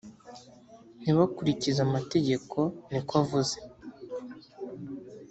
ntibakurikize 1.01 1.79
amategeko 1.87 2.59
niko 2.89 3.13
avuze 3.21 3.57